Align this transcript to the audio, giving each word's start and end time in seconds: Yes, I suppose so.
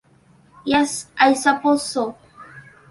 Yes, 0.65 1.11
I 1.15 1.33
suppose 1.35 1.85
so. 1.87 2.15